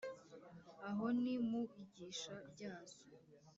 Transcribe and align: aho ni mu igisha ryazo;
aho 0.87 1.05
ni 1.21 1.33
mu 1.47 1.61
igisha 1.83 2.35
ryazo; 2.51 2.97